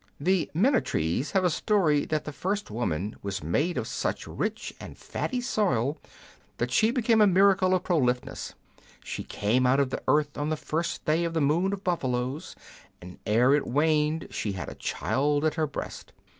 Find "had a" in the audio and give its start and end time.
14.53-14.73